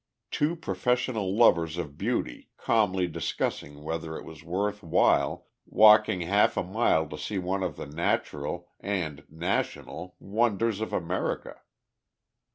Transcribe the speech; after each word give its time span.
Two 0.31 0.55
professional 0.55 1.37
lovers 1.37 1.77
of 1.77 1.95
beauty 1.95 2.49
calmly 2.57 3.05
discussing 3.05 3.83
whether 3.83 4.17
it 4.17 4.25
was 4.25 4.43
worth 4.43 4.81
while 4.81 5.45
walking 5.67 6.21
half 6.21 6.57
a 6.57 6.63
mile 6.63 7.07
to 7.07 7.19
see 7.19 7.37
one 7.37 7.61
of 7.61 7.75
the 7.75 7.85
natural, 7.85 8.71
and 8.79 9.23
national, 9.29 10.15
wonders 10.19 10.81
of 10.81 10.91
America! 10.91 11.61